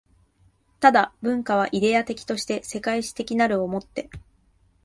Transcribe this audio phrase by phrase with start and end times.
[0.79, 4.09] 但、文化はイデヤ的として世界史的なるを以て